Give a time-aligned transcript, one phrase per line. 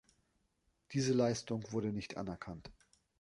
[0.93, 2.71] Diese Leistung wurde nicht anerkannt.